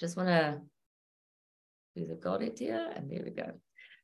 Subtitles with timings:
[0.00, 0.58] just want to
[1.94, 3.52] do the got it here, and there we go.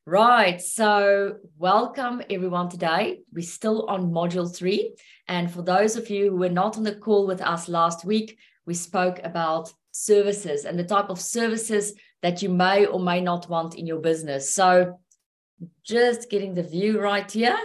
[0.05, 0.61] Right.
[0.61, 3.21] So, welcome everyone today.
[3.33, 4.93] We're still on module three.
[5.27, 8.37] And for those of you who were not on the call with us last week,
[8.67, 13.49] we spoke about services and the type of services that you may or may not
[13.49, 14.53] want in your business.
[14.53, 14.99] So,
[15.83, 17.57] just getting the view right here.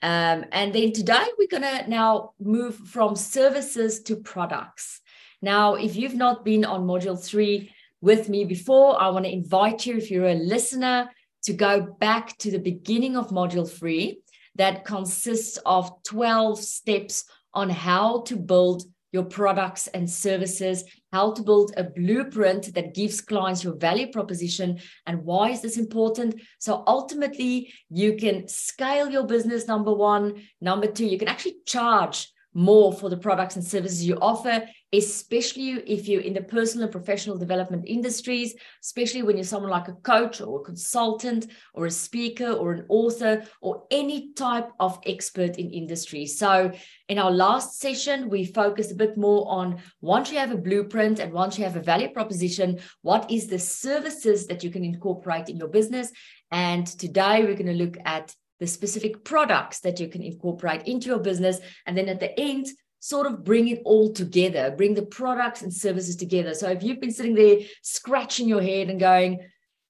[0.00, 5.00] Um, and then today we're going to now move from services to products.
[5.42, 9.86] Now, if you've not been on module three, with me before, I want to invite
[9.86, 11.10] you, if you're a listener,
[11.44, 14.20] to go back to the beginning of module three
[14.56, 17.24] that consists of 12 steps
[17.54, 23.20] on how to build your products and services, how to build a blueprint that gives
[23.20, 24.78] clients your value proposition.
[25.06, 26.40] And why is this important?
[26.60, 30.42] So ultimately, you can scale your business, number one.
[30.60, 35.70] Number two, you can actually charge more for the products and services you offer, especially
[35.86, 39.92] if you're in the personal and professional development industries, especially when you're someone like a
[39.92, 45.58] coach or a consultant or a speaker or an author or any type of expert
[45.58, 46.26] in industry.
[46.26, 46.72] So,
[47.08, 51.18] in our last session, we focused a bit more on once you have a blueprint
[51.18, 55.48] and once you have a value proposition, what is the services that you can incorporate
[55.48, 56.12] in your business?
[56.50, 61.08] And today we're going to look at the specific products that you can incorporate into
[61.08, 61.58] your business.
[61.86, 62.66] And then at the end,
[63.00, 66.54] sort of bring it all together, bring the products and services together.
[66.54, 69.40] So if you've been sitting there scratching your head and going,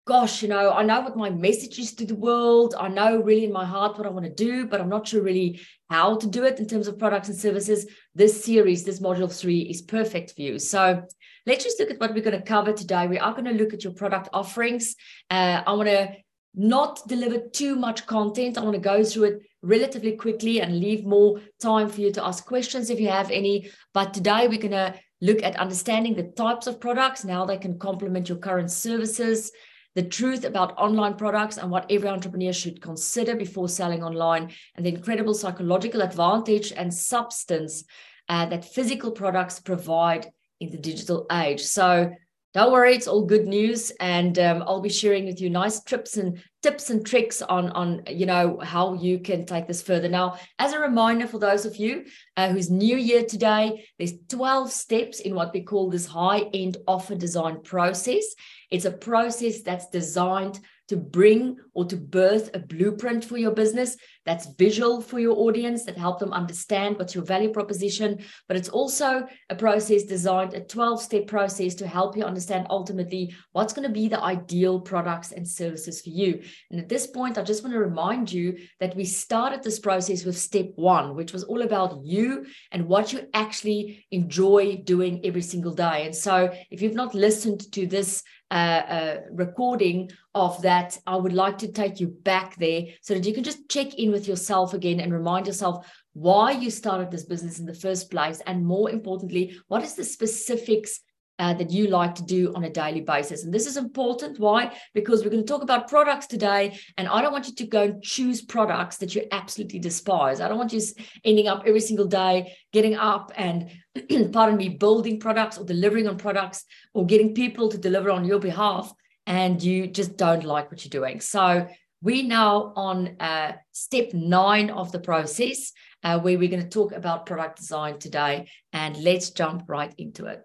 [0.06, 2.74] gosh, you know, I know what my message is to the world.
[2.78, 5.22] I know really in my heart what I want to do, but I'm not sure
[5.22, 7.86] really how to do it in terms of products and services.
[8.14, 10.58] This series, this module three, is perfect for you.
[10.58, 11.02] So
[11.46, 13.08] let's just look at what we're going to cover today.
[13.08, 14.94] We are going to look at your product offerings.
[15.28, 16.12] Uh, I want to
[16.54, 18.58] not deliver too much content.
[18.58, 22.24] I want to go through it relatively quickly and leave more time for you to
[22.24, 23.70] ask questions if you have any.
[23.94, 27.58] But today we're going to look at understanding the types of products and how they
[27.58, 29.52] can complement your current services,
[29.94, 34.86] the truth about online products and what every entrepreneur should consider before selling online, and
[34.86, 37.84] the incredible psychological advantage and substance
[38.28, 40.30] uh, that physical products provide
[40.60, 41.60] in the digital age.
[41.60, 42.12] So
[42.53, 46.16] don't worry, it's all good news, and um, I'll be sharing with you nice tips
[46.16, 50.09] and tips and tricks on on you know how you can take this further.
[50.09, 52.06] Now, as a reminder for those of you
[52.37, 56.77] uh, who's new here today, there's 12 steps in what we call this high end
[56.88, 58.25] offer design process.
[58.71, 60.59] It's a process that's designed
[60.90, 63.96] to bring or to birth a blueprint for your business
[64.26, 68.18] that's visual for your audience that help them understand what's your value proposition.
[68.48, 73.32] But it's also a process designed a 12 step process to help you understand ultimately
[73.52, 76.42] what's going to be the ideal products and services for you.
[76.72, 80.24] And at this point i just want to remind you that we started this process
[80.24, 85.42] with step 1 which was all about you and what you actually enjoy doing every
[85.42, 86.04] single day.
[86.06, 91.33] And so if you've not listened to this uh, uh, recording of that, I would
[91.33, 94.75] like to take you back there so that you can just check in with yourself
[94.75, 98.41] again and remind yourself why you started this business in the first place.
[98.47, 101.00] And more importantly, what is the specifics
[101.40, 103.44] uh, that you like to do on a daily basis.
[103.44, 104.38] And this is important.
[104.38, 104.76] Why?
[104.92, 106.78] Because we're going to talk about products today.
[106.98, 110.42] And I don't want you to go and choose products that you absolutely despise.
[110.42, 110.82] I don't want you
[111.24, 113.70] ending up every single day getting up and,
[114.32, 118.38] pardon me, building products or delivering on products or getting people to deliver on your
[118.38, 118.92] behalf.
[119.26, 121.20] And you just don't like what you're doing.
[121.20, 121.68] So
[122.02, 125.72] we're now on uh, step nine of the process,
[126.04, 128.50] uh, where we're going to talk about product design today.
[128.74, 130.42] And let's jump right into it.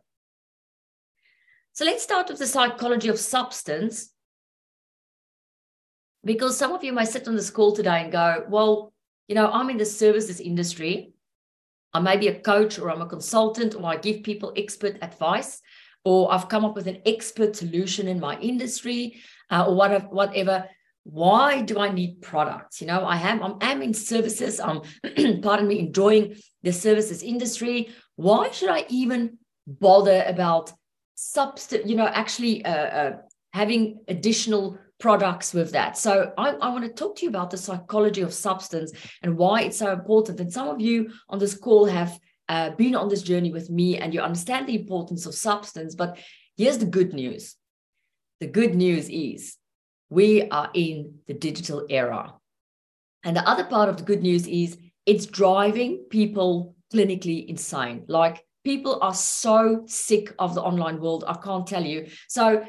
[1.75, 4.13] So let's start with the psychology of substance.
[6.23, 8.93] Because some of you may sit on this call today and go, well,
[9.27, 11.11] you know, I'm in the services industry.
[11.93, 15.61] I may be a coach or I'm a consultant or I give people expert advice
[16.05, 19.19] or I've come up with an expert solution in my industry
[19.51, 20.69] uh, or whatever, whatever.
[21.03, 22.79] Why do I need products?
[22.79, 24.61] You know, I am I'm, I'm in services.
[24.61, 24.79] I'm,
[25.41, 27.89] pardon me, enjoying the services industry.
[28.15, 30.71] Why should I even bother about
[31.15, 33.17] substance, you know, actually uh, uh,
[33.53, 35.97] having additional products with that.
[35.97, 38.91] So I, I want to talk to you about the psychology of substance
[39.21, 40.39] and why it's so important.
[40.39, 42.17] And some of you on this call have
[42.47, 45.95] uh, been on this journey with me and you understand the importance of substance.
[45.95, 46.17] But
[46.57, 47.55] here's the good news.
[48.39, 49.57] The good news is
[50.09, 52.33] we are in the digital era.
[53.23, 58.05] And the other part of the good news is it's driving people clinically insane.
[58.07, 61.23] Like people are so sick of the online world.
[61.25, 62.07] I can't tell you.
[62.27, 62.65] So,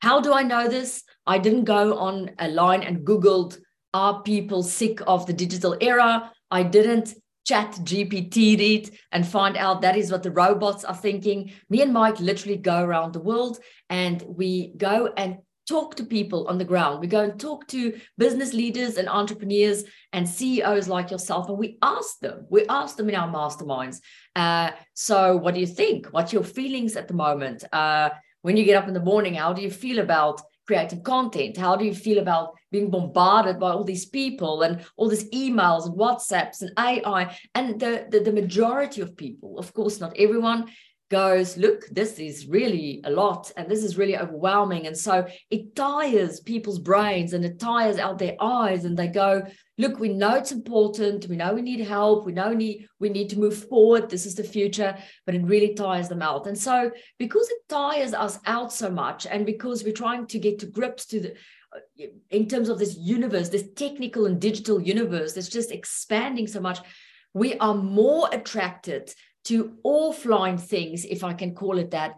[0.00, 1.04] how do I know this?
[1.26, 3.58] I didn't go on a line and Googled,
[3.94, 6.32] are people sick of the digital era?
[6.50, 7.14] I didn't
[7.46, 11.52] chat GPT it and find out that is what the robots are thinking.
[11.68, 13.60] Me and Mike literally go around the world
[13.90, 15.38] and we go and
[15.68, 17.00] talk to people on the ground.
[17.00, 21.78] We go and talk to business leaders and entrepreneurs and CEOs like yourself, and we
[21.82, 22.46] ask them.
[22.50, 24.00] We ask them in our masterminds.
[24.36, 26.06] Uh, so, what do you think?
[26.06, 27.64] What's your feelings at the moment?
[27.72, 28.10] Uh,
[28.42, 31.56] when you get up in the morning, how do you feel about creating content?
[31.56, 35.86] How do you feel about being bombarded by all these people and all these emails
[35.86, 37.36] and WhatsApps and AI?
[37.54, 40.70] And the, the, the majority of people, of course, not everyone,
[41.14, 44.88] goes, look, this is really a lot and this is really overwhelming.
[44.88, 49.44] And so it tires people's brains and it tires out their eyes and they go,
[49.78, 51.28] look, we know it's important.
[51.28, 52.26] We know we need help.
[52.26, 54.10] We know we need, we need to move forward.
[54.10, 56.48] This is the future, but it really tires them out.
[56.48, 60.58] And so because it tires us out so much and because we're trying to get
[60.58, 61.30] to grips to the,
[61.72, 66.60] uh, in terms of this universe, this technical and digital universe that's just expanding so
[66.60, 66.80] much,
[67.34, 72.16] we are more attracted to offline things, if I can call it that,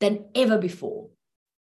[0.00, 1.10] than ever before.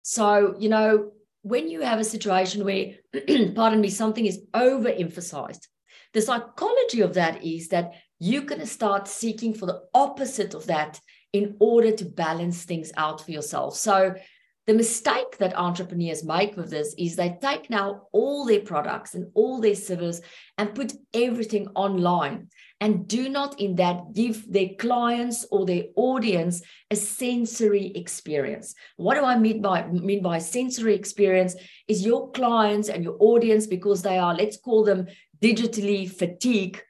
[0.03, 1.13] So, you know,
[1.43, 2.95] when you have a situation where,
[3.55, 5.67] pardon me, something is overemphasized,
[6.13, 11.01] the psychology of that is that going to start seeking for the opposite of that
[11.33, 13.77] in order to balance things out for yourself.
[13.77, 14.15] So,
[14.67, 19.31] the mistake that entrepreneurs make with this is they take now all their products and
[19.35, 20.23] all their services
[20.57, 22.49] and put everything online
[22.85, 26.61] and do not in that give their clients or their audience
[26.91, 28.75] a sensory experience.
[28.97, 31.57] What do i mean by mean by sensory experience
[31.89, 35.07] is your clients and your audience because they are let's call them
[35.43, 36.83] digitally fatigued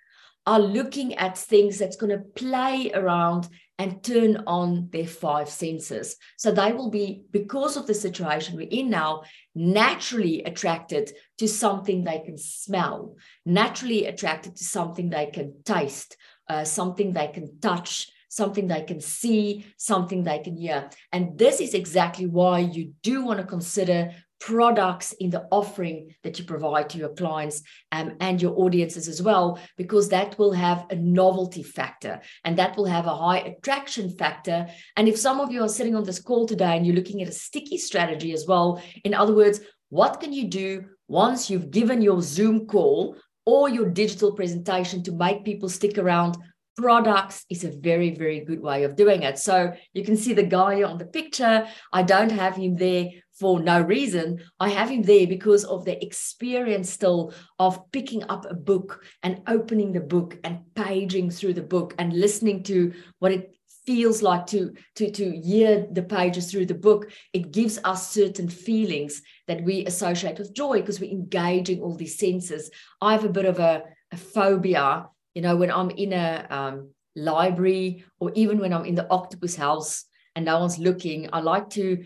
[0.46, 6.16] are looking at things that's going to play around and turn on their five senses.
[6.36, 9.22] So they will be, because of the situation we're in now,
[9.54, 16.16] naturally attracted to something they can smell, naturally attracted to something they can taste,
[16.48, 20.90] uh, something they can touch, something they can see, something they can hear.
[21.12, 24.12] And this is exactly why you do want to consider
[24.44, 27.62] products in the offering that you provide to your clients
[27.93, 32.76] um, and your audiences as well, because that will have a novelty factor and that
[32.76, 34.67] will have a high attraction factor.
[34.99, 37.29] And if some of you are sitting on this call today and you're looking at
[37.29, 42.02] a sticky strategy as well, in other words, what can you do once you've given
[42.02, 46.37] your Zoom call or your digital presentation to make people stick around
[46.76, 49.38] products is a very very good way of doing it.
[49.38, 51.66] So you can see the guy on the picture.
[51.92, 54.40] I don't have him there for no reason.
[54.60, 59.42] I have him there because of the experience still of picking up a book and
[59.46, 63.50] opening the book and paging through the book and listening to what it
[63.86, 67.10] feels like to to to hear the pages through the book.
[67.32, 72.18] It gives us certain feelings that we associate with joy because we're engaging all these
[72.18, 72.70] senses.
[73.00, 73.82] I have a bit of a,
[74.12, 78.94] a phobia you know when i'm in a um, library or even when i'm in
[78.94, 80.04] the octopus house
[80.34, 82.04] and no one's looking i like to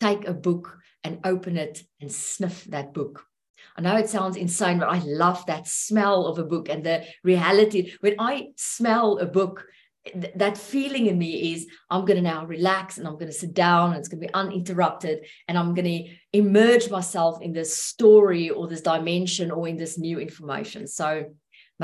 [0.00, 3.24] take a book and open it and sniff that book.
[3.76, 7.04] I know it sounds insane, but I love that smell of a book and the
[7.22, 7.92] reality.
[8.00, 9.66] When I smell a book,
[10.04, 13.32] th- that feeling in me is I'm going to now relax and I'm going to
[13.32, 17.52] sit down and it's going to be uninterrupted and I'm going to immerse myself in
[17.52, 20.86] this story or this dimension or in this new information.
[20.86, 21.34] So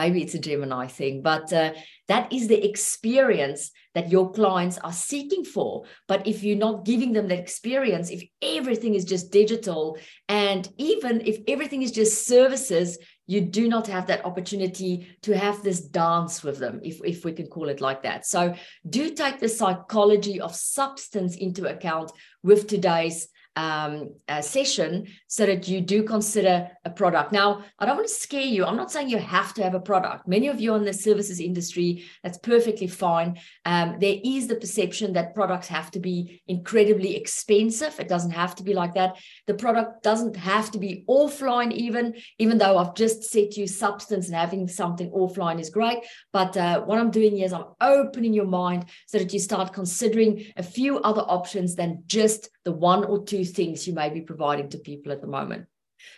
[0.00, 1.72] maybe it's a Gemini thing, but uh,
[2.08, 5.84] that is the experience that your clients are seeking for.
[6.08, 11.20] But if you're not giving them that experience, if everything is just digital, and even
[11.26, 14.92] if everything is just services, you do not have that opportunity
[15.22, 18.26] to have this dance with them, if, if we can call it like that.
[18.26, 18.54] So,
[18.88, 22.10] do take the psychology of substance into account
[22.42, 27.32] with today's um, session so that you do consider a product.
[27.32, 28.64] Now, I don't want to scare you.
[28.64, 30.28] I'm not saying you have to have a product.
[30.28, 33.38] Many of you in the services industry, that's perfectly fine.
[33.64, 37.98] Um, there is the perception that products have to be incredibly expensive.
[37.98, 39.16] It doesn't have to be like that.
[39.46, 44.26] The product doesn't have to be offline, even, even though I've just said you substance
[44.26, 45.98] and having something offline is great.
[46.32, 50.46] But uh, what I'm doing is I'm opening your mind so that you start considering
[50.56, 54.68] a few other options than just the one or two things you may be providing
[54.70, 55.66] to people at the moment.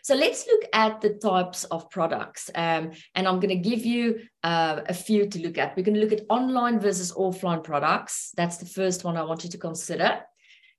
[0.02, 2.50] So let's look at the types of products.
[2.54, 5.76] Um, and I'm going to give you uh, a few to look at.
[5.76, 8.32] We're going to look at online versus offline products.
[8.36, 10.20] That's the first one I want you to consider.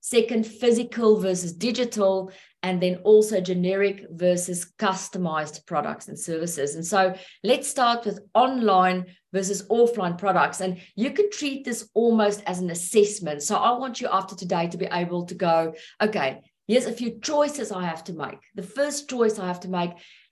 [0.00, 2.30] Second, physical versus digital.
[2.64, 6.74] And then also generic versus customized products and services.
[6.76, 9.04] And so let's start with online
[9.34, 10.62] versus offline products.
[10.62, 13.42] And you can treat this almost as an assessment.
[13.42, 17.20] So I want you after today to be able to go, okay, here's a few
[17.20, 18.38] choices I have to make.
[18.54, 19.90] The first choice I have to make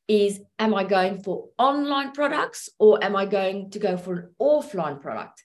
[0.08, 4.34] is am I going for online products or am I going to go for an
[4.40, 5.44] offline product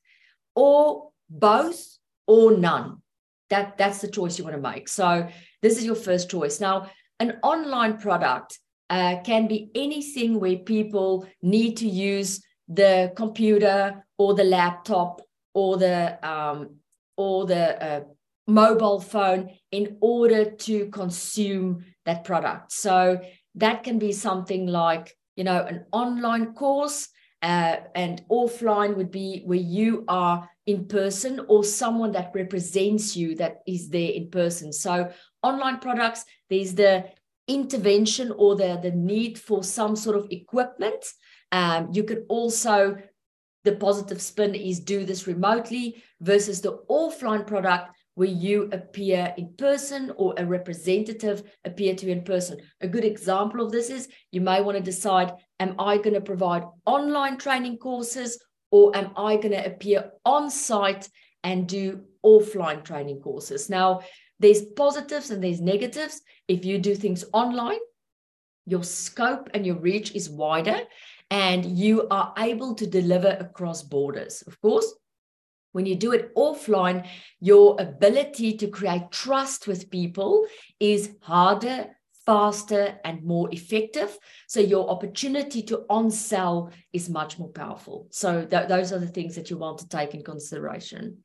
[0.56, 1.80] or both
[2.28, 3.02] or none?
[3.50, 4.90] That, that's the choice you want to make.
[4.90, 5.30] So
[5.68, 6.62] this is your first choice.
[6.62, 8.58] Now, an online product
[8.90, 15.22] uh, can be anything where people need to use the computer or the laptop
[15.54, 16.76] or the um,
[17.18, 18.02] or the uh,
[18.48, 22.72] mobile phone in order to consume that product.
[22.72, 23.20] So
[23.56, 27.10] that can be something like you know an online course
[27.42, 33.36] uh, and offline would be where you are in person or someone that represents you
[33.36, 35.10] that is there in person so
[35.44, 37.06] online products there's the
[37.48, 41.06] intervention or the, the need for some sort of equipment
[41.52, 42.98] um, you could also
[43.64, 49.54] the positive spin is do this remotely versus the offline product where you appear in
[49.58, 52.58] person or a representative appear to you in person.
[52.82, 56.22] A good example of this is you may want to decide, am I going to
[56.22, 58.40] provide online training courses
[58.72, 61.08] or am I going to appear on site
[61.44, 63.70] and do offline training courses?
[63.70, 64.00] Now,
[64.40, 66.22] there's positives and there's negatives.
[66.48, 67.80] If you do things online,
[68.66, 70.80] your scope and your reach is wider
[71.32, 74.44] and you are able to deliver across borders.
[74.46, 74.94] Of course,
[75.72, 77.08] when you do it offline,
[77.40, 80.48] your ability to create trust with people
[80.80, 81.88] is harder,
[82.26, 84.18] faster, and more effective.
[84.48, 88.08] So your opportunity to on sell is much more powerful.
[88.12, 91.24] So th- those are the things that you want to take in consideration.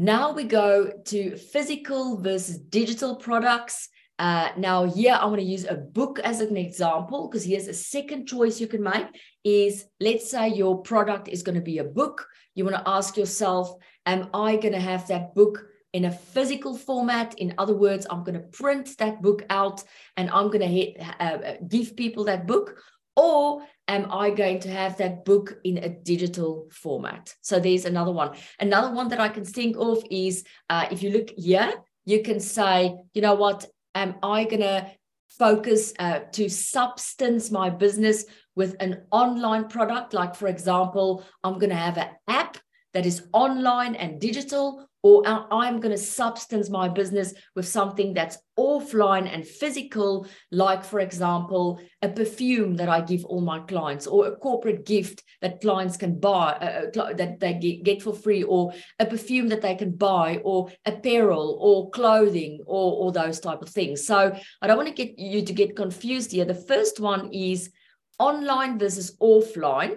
[0.00, 3.88] Now we go to physical versus digital products.
[4.16, 7.74] Uh, now here I want to use a book as an example because here's a
[7.74, 9.08] second choice you can make
[9.42, 12.24] is let's say your product is going to be a book.
[12.54, 13.74] You want to ask yourself,
[14.06, 17.34] am I going to have that book in a physical format?
[17.36, 19.82] In other words, I'm going to print that book out
[20.16, 22.80] and I'm going to hit, uh, give people that book.
[23.18, 27.34] Or am I going to have that book in a digital format?
[27.40, 28.36] So there's another one.
[28.60, 31.72] Another one that I can think of is uh, if you look here,
[32.04, 34.86] you can say, you know what, am I going to
[35.28, 40.14] focus uh, to substance my business with an online product?
[40.14, 42.56] Like, for example, I'm going to have an app
[42.94, 48.36] that is online and digital, or I'm going to substance my business with something that's
[48.58, 54.26] offline and physical, like, for example, a perfume that I give all my clients, or
[54.26, 58.74] a corporate gift that clients can buy, uh, uh that they get for free, or
[58.98, 63.70] a perfume that they can buy, or apparel, or clothing, or, or those type of
[63.70, 64.06] things.
[64.06, 66.44] So I don't want to get you to get confused here.
[66.44, 67.70] The first one is
[68.18, 69.94] online versus offline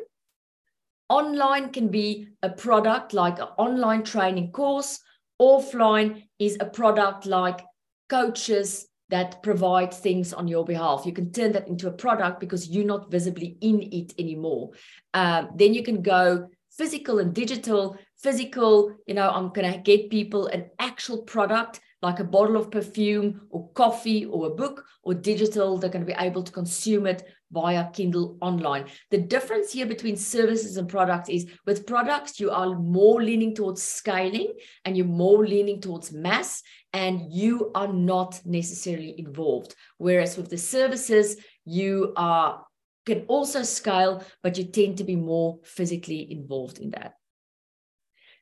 [1.11, 4.97] Online can be a product like an online training course.
[5.41, 7.59] Offline is a product like
[8.07, 11.03] coaches that provide things on your behalf.
[11.05, 14.71] You can turn that into a product because you're not visibly in it anymore.
[15.13, 17.97] Um, then you can go physical and digital.
[18.17, 22.71] Physical, you know, I'm going to get people an actual product like a bottle of
[22.71, 27.05] perfume or coffee or a book, or digital, they're going to be able to consume
[27.05, 28.85] it via Kindle online.
[29.09, 33.83] The difference here between services and products is with products, you are more leaning towards
[33.83, 34.53] scaling
[34.85, 39.75] and you're more leaning towards mass, and you are not necessarily involved.
[39.97, 42.65] Whereas with the services, you are
[43.05, 47.15] can also scale, but you tend to be more physically involved in that.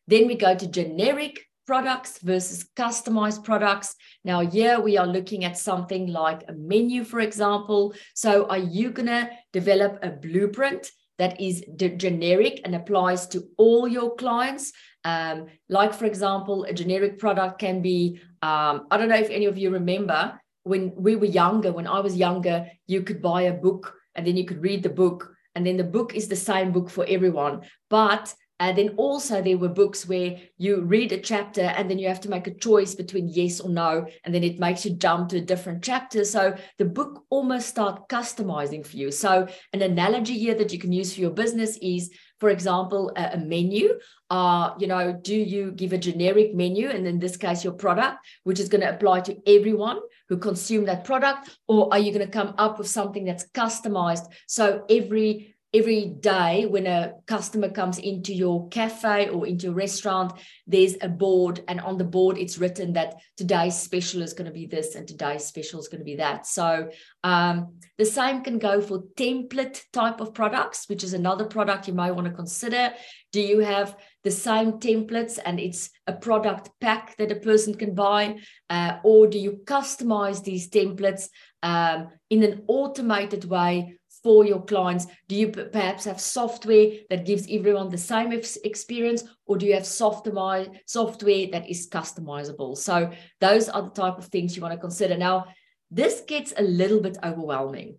[0.08, 3.96] Then we go to generic products versus customized products.
[4.26, 7.94] Now, here we are looking at something like a menu, for example.
[8.16, 13.88] So, are you going to develop a blueprint that is generic and applies to all
[13.88, 14.74] your clients?
[15.06, 15.46] Um,
[15.78, 19.60] like, for example, a generic product can be um, I don't know if any of
[19.60, 23.94] you remember when we were younger, when I was younger, you could buy a book
[24.16, 26.90] and then you could read the book and then the book is the same book
[26.90, 31.90] for everyone but and then also there were books where you read a chapter and
[31.90, 34.86] then you have to make a choice between yes or no, and then it makes
[34.86, 36.26] you jump to a different chapter.
[36.26, 39.12] So the book almost start customizing for you.
[39.12, 43.32] So an analogy here that you can use for your business is, for example, a,
[43.34, 43.98] a menu.
[44.30, 48.18] Uh, you know, do you give a generic menu, and in this case, your product,
[48.44, 52.26] which is going to apply to everyone who consume that product, or are you going
[52.26, 58.00] to come up with something that's customized so every every day when a customer comes
[58.00, 60.34] into your cafe or into a restaurant
[60.66, 64.52] there's a board and on the board it's written that today's special is going to
[64.52, 66.48] be this and today's special is going to be that.
[66.48, 66.90] So
[67.24, 71.94] um, the same can go for template type of products which is another product you
[71.94, 72.92] might want to consider.
[73.32, 77.94] Do you have the same templates and it's a product pack that a person can
[77.94, 78.38] buy
[78.72, 81.30] uh, or do you customize these templates
[81.62, 85.08] um, in an automated way for your clients?
[85.28, 89.86] Do you perhaps have software that gives everyone the same experience, or do you have
[89.86, 92.78] software software that is customizable?
[92.78, 95.18] So those are the type of things you want to consider.
[95.18, 95.46] Now,
[95.92, 97.98] this gets a little bit overwhelming.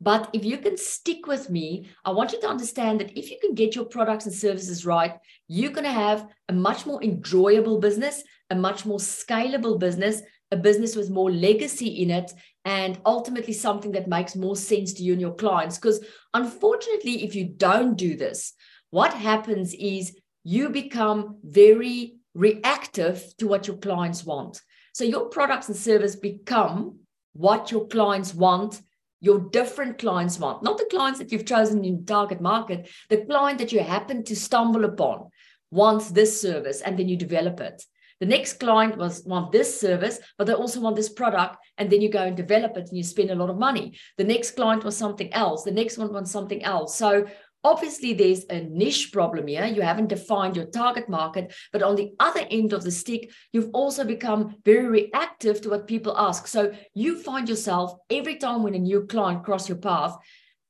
[0.00, 3.38] But if you can stick with me, I want you to understand that if you
[3.40, 5.14] can get your products and services right,
[5.48, 10.22] you're going to have a much more enjoyable business, a much more scalable business,
[10.52, 12.32] a business with more legacy in it,
[12.68, 15.78] and ultimately something that makes more sense to you and your clients.
[15.78, 18.52] Because unfortunately, if you don't do this,
[18.90, 24.60] what happens is you become very reactive to what your clients want.
[24.92, 26.98] So your products and service become
[27.32, 28.82] what your clients want
[29.20, 33.58] your different clients want, not the clients that you've chosen in target market, the client
[33.58, 35.28] that you happen to stumble upon
[35.72, 37.82] wants this service and then you develop it.
[38.20, 42.00] The next client was want this service, but they also want this product, and then
[42.00, 43.98] you go and develop it and you spend a lot of money.
[44.16, 45.62] The next client was something else.
[45.62, 46.96] The next one wants something else.
[46.96, 47.26] So
[47.64, 49.66] Obviously, there's a niche problem here.
[49.66, 53.70] You haven't defined your target market, but on the other end of the stick, you've
[53.72, 56.46] also become very reactive to what people ask.
[56.46, 60.16] So you find yourself every time when a new client cross your path,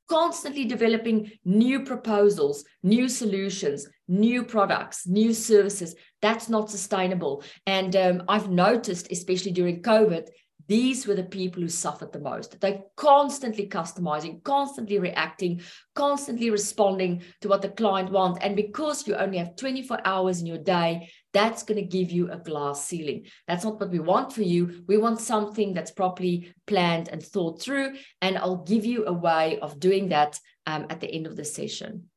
[0.09, 5.95] constantly developing new proposals, new solutions, new products, new services.
[6.21, 7.43] That's not sustainable.
[7.65, 10.27] And um, I've noticed, especially during COVID,
[10.69, 12.61] these were the people who suffered the most.
[12.61, 15.61] They're constantly customizing, constantly reacting,
[15.95, 18.39] constantly responding to what the client wants.
[18.41, 22.31] And because you only have 24 hours in your day, that's going to give you
[22.31, 23.25] a glass ceiling.
[23.47, 24.83] That's not what we want for you.
[24.87, 27.95] We want something that's properly planned and thought through.
[28.21, 31.45] And I'll give you a way of doing that um, at the end of the
[31.45, 32.09] session.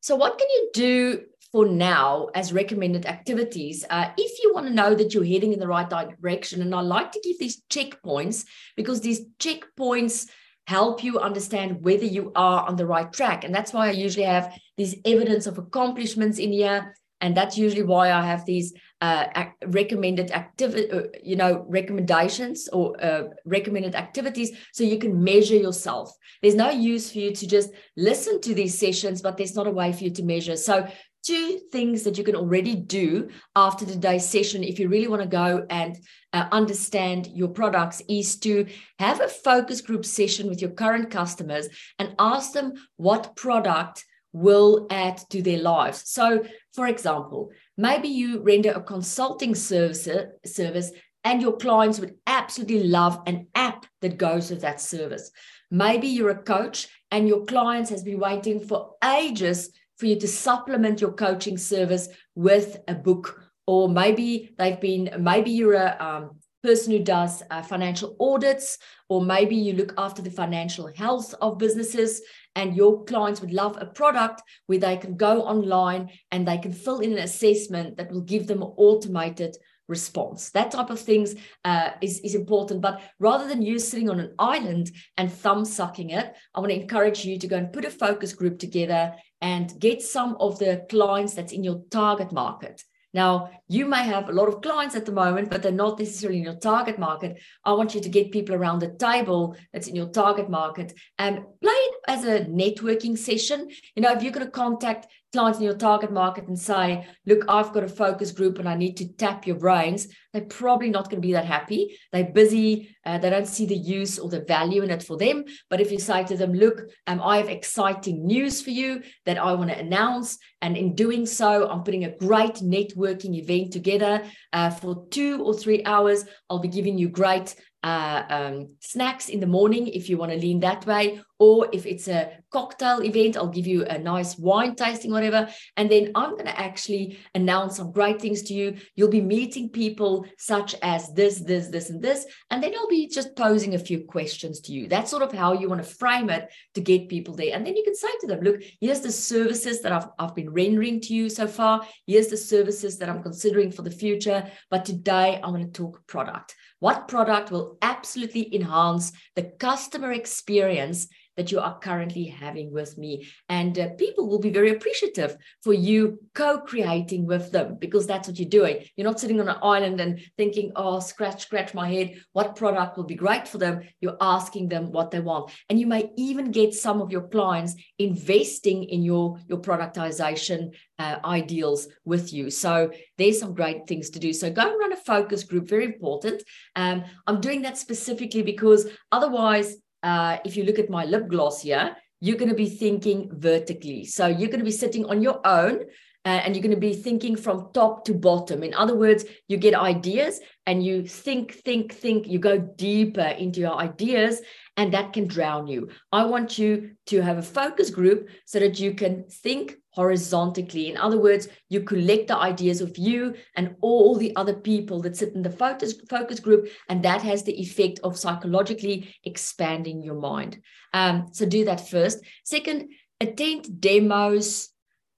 [0.00, 4.72] So, what can you do for now as recommended activities uh, if you want to
[4.72, 6.62] know that you're heading in the right direction?
[6.62, 10.28] And I like to give these checkpoints because these checkpoints
[10.68, 13.42] help you understand whether you are on the right track.
[13.42, 17.82] And that's why I usually have these evidence of accomplishments in here and that's usually
[17.82, 19.26] why I have these uh,
[19.66, 26.12] recommended activity, uh, you know, recommendations or uh, recommended activities, so you can measure yourself.
[26.42, 29.72] There's no use for you to just listen to these sessions, but there's not a
[29.72, 30.56] way for you to measure.
[30.56, 30.86] So
[31.24, 35.28] two things that you can already do after today's session if you really want to
[35.28, 35.96] go and
[36.32, 38.66] uh, understand your products is to
[38.98, 44.86] have a focus group session with your current customers and ask them what product will
[44.90, 46.02] add to their lives.
[46.06, 50.08] So, for example, maybe you render a consulting service,
[50.44, 50.92] service
[51.24, 55.30] and your clients would absolutely love an app that goes with that service.
[55.70, 60.28] Maybe you're a coach and your clients has been waiting for ages for you to
[60.28, 66.30] supplement your coaching service with a book or maybe they've been maybe you're a um,
[66.62, 71.58] person who does uh, financial audits, or maybe you look after the financial health of
[71.58, 72.22] businesses,
[72.56, 76.72] and your clients would love a product where they can go online and they can
[76.72, 79.56] fill in an assessment that will give them an automated
[79.86, 80.50] response.
[80.50, 81.34] That type of things
[81.64, 82.82] uh, is, is important.
[82.82, 86.80] But rather than you sitting on an island and thumb sucking it, I want to
[86.80, 90.84] encourage you to go and put a focus group together and get some of the
[90.88, 92.82] clients that's in your target market.
[93.14, 96.38] Now, you may have a lot of clients at the moment, but they're not necessarily
[96.38, 97.40] in your target market.
[97.64, 101.36] I want you to get people around the table that's in your target market and
[101.60, 103.68] play it as a networking session.
[103.94, 107.44] You know, if you're going to contact clients in your target market and say, look,
[107.48, 111.10] I've got a focus group and I need to tap your brains, they're probably not
[111.10, 111.98] going to be that happy.
[112.12, 112.96] They're busy.
[113.04, 115.44] Uh, they don't see the use or the value in it for them.
[115.68, 119.38] But if you say to them, look, um, I have exciting news for you that
[119.38, 120.38] I want to announce.
[120.62, 125.54] And in doing so, I'm putting a great networking event together uh, for two or
[125.54, 126.24] three hours.
[126.48, 130.38] I'll be giving you great uh, um, snacks in the morning if you want to
[130.38, 134.74] lean that way, or if it's a cocktail event, I'll give you a nice wine
[134.74, 135.48] tasting, whatever.
[135.76, 138.76] And then I'm going to actually announce some great things to you.
[138.96, 142.26] You'll be meeting people such as this, this, this, and this.
[142.50, 144.88] And then I'll be just posing a few questions to you.
[144.88, 147.54] That's sort of how you want to frame it to get people there.
[147.54, 150.52] And then you can say to them, look, here's the services that I've, I've been
[150.52, 151.86] rendering to you so far.
[152.06, 154.50] Here's the services that I'm considering for the future.
[154.70, 156.54] But today I'm going to talk product.
[156.80, 163.26] What product will absolutely enhance the customer experience that you are currently having with me.
[163.48, 168.26] And uh, people will be very appreciative for you co creating with them because that's
[168.26, 168.84] what you're doing.
[168.96, 172.96] You're not sitting on an island and thinking, oh, scratch, scratch my head, what product
[172.96, 173.82] will be great for them.
[174.00, 175.52] You're asking them what they want.
[175.70, 181.18] And you may even get some of your clients investing in your, your productization uh,
[181.24, 182.50] ideals with you.
[182.50, 184.32] So there's some great things to do.
[184.32, 186.42] So go and run a focus group, very important.
[186.74, 191.62] Um, I'm doing that specifically because otherwise, uh, if you look at my lip gloss
[191.62, 194.04] here, you're going to be thinking vertically.
[194.04, 195.84] So you're going to be sitting on your own
[196.24, 198.62] uh, and you're going to be thinking from top to bottom.
[198.62, 203.60] In other words, you get ideas and you think, think, think, you go deeper into
[203.60, 204.42] your ideas,
[204.76, 205.88] and that can drown you.
[206.12, 210.88] I want you to have a focus group so that you can think horizontally.
[210.88, 215.16] In other words, you collect the ideas of you and all the other people that
[215.16, 220.14] sit in the focus, focus group, and that has the effect of psychologically expanding your
[220.14, 220.62] mind.
[220.94, 222.20] Um, so do that first.
[222.44, 224.68] Second, attend demos,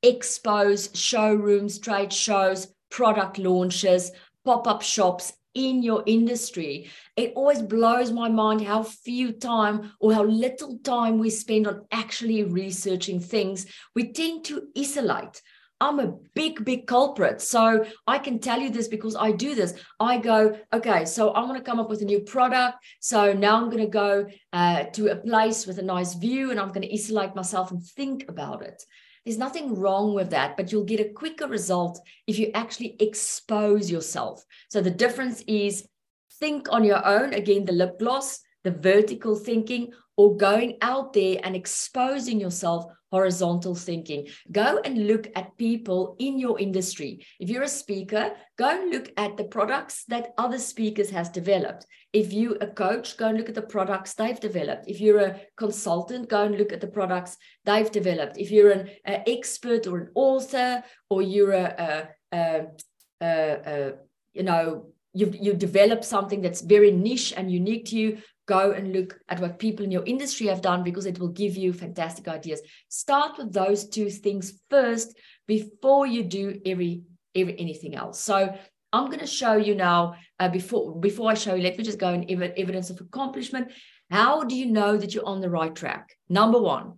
[0.03, 4.12] expos, showrooms, trade shows, product launches,
[4.47, 6.91] pop up shops in your industry.
[7.17, 11.87] It always blows my mind how few time or how little time we spend on
[11.91, 13.67] actually researching things.
[13.95, 15.43] We tend to isolate.
[15.83, 17.41] I'm a big, big culprit.
[17.41, 19.75] So I can tell you this because I do this.
[19.99, 22.77] I go, okay, so I want to come up with a new product.
[23.01, 26.61] So now I'm going to go uh, to a place with a nice view and
[26.61, 28.83] I'm going to isolate myself and think about it.
[29.25, 33.91] There's nothing wrong with that, but you'll get a quicker result if you actually expose
[33.91, 34.45] yourself.
[34.71, 35.87] So the difference is
[36.39, 41.39] think on your own, again, the lip gloss, the vertical thinking, or going out there
[41.43, 44.29] and exposing yourself horizontal thinking.
[44.53, 47.27] Go and look at people in your industry.
[47.38, 51.87] If you're a speaker, go and look at the products that other speakers has developed.
[52.12, 54.88] If you a coach, go and look at the products they've developed.
[54.88, 58.38] If you're a consultant, go and look at the products they've developed.
[58.38, 62.66] If you're an, an expert or an author, or you're a, a,
[63.23, 63.92] a, a
[64.33, 68.18] you know you've you develop something that's very niche and unique to you
[68.57, 71.57] go and look at what people in your industry have done because it will give
[71.57, 72.61] you fantastic ideas.
[72.89, 77.03] Start with those two things first before you do every,
[77.35, 78.21] every anything else.
[78.21, 78.37] So
[78.93, 81.63] I'm going to show you now uh, before before I show you.
[81.63, 83.73] Let me just go in ev- evidence of accomplishment.
[84.11, 86.17] How do you know that you're on the right track?
[86.29, 86.95] Number one,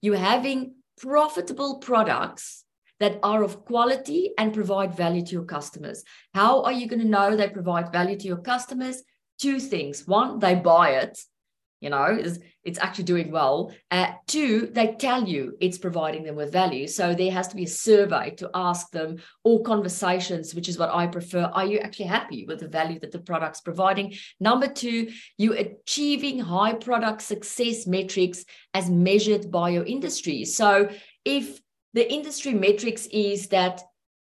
[0.00, 2.64] you're having profitable products
[2.98, 6.02] that are of quality and provide value to your customers.
[6.34, 9.02] How are you going to know they provide value to your customers?
[9.42, 10.06] Two things.
[10.06, 11.18] One, they buy it,
[11.80, 13.74] you know, it's, it's actually doing well.
[13.90, 16.86] Uh, two, they tell you it's providing them with value.
[16.86, 20.94] So there has to be a survey to ask them or conversations, which is what
[20.94, 21.50] I prefer.
[21.52, 24.14] Are you actually happy with the value that the product's providing?
[24.38, 30.44] Number two, you achieving high product success metrics as measured by your industry.
[30.44, 30.88] So
[31.24, 31.60] if
[31.94, 33.82] the industry metrics is that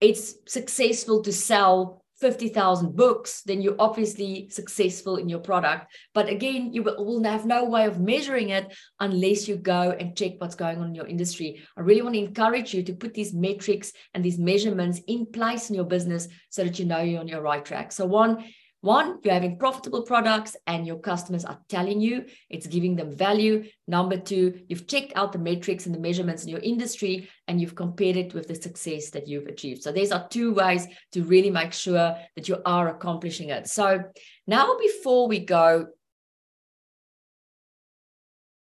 [0.01, 5.93] it's successful to sell 50,000 books, then you're obviously successful in your product.
[6.15, 10.33] But again, you will have no way of measuring it unless you go and check
[10.39, 11.63] what's going on in your industry.
[11.77, 15.69] I really want to encourage you to put these metrics and these measurements in place
[15.69, 17.93] in your business so that you know you're on your right track.
[17.93, 18.45] So, one,
[18.87, 23.64] one, you're having profitable products and your customers are telling you it's giving them value.
[23.88, 27.75] Number two, you've checked out the metrics and the measurements in your industry and you've
[27.75, 29.83] compared it with the success that you've achieved.
[29.83, 33.66] So these are two ways to really make sure that you are accomplishing it.
[33.66, 34.05] So
[34.46, 35.88] now, before we go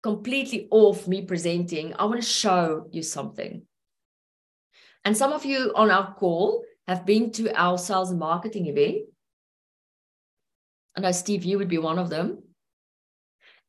[0.01, 3.63] completely off me presenting, I want to show you something.
[5.05, 9.07] And some of you on our call have been to our sales and marketing event
[10.95, 12.43] I know, Steve, you would be one of them.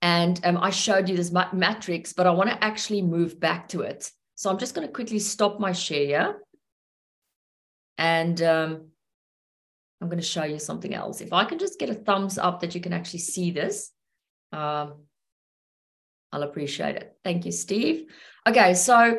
[0.02, 3.80] And um, I showed you this matrix, but I want to actually move back to
[3.80, 4.10] it.
[4.34, 6.36] So I'm just going to quickly stop my share.
[7.96, 8.88] And um,
[10.00, 11.22] I'm going to show you something else.
[11.22, 13.90] If I can just get a thumbs up that you can actually see this,
[14.52, 15.04] um,
[16.32, 17.16] I'll appreciate it.
[17.24, 18.10] Thank you, Steve.
[18.46, 19.18] Okay, so